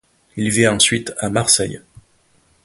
Il 0.35 0.49
vit 0.49 0.67
ensuite 0.67 1.13
à 1.19 1.29
Marseille. 1.29 1.79